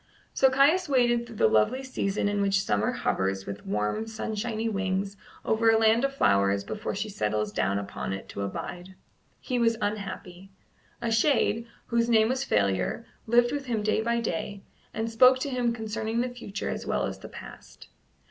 [0.33, 5.15] So Caius waited through the lovely season in which summer hovers with warm sunshiny wings
[5.45, 8.95] over a land of flowers before she settles down upon it to abide.
[9.39, 10.49] He was unhappy.
[11.03, 15.51] A shade, whose name was Failure, lived with him day by day, and spoke to
[15.51, 17.87] him concerning the future as well as the past.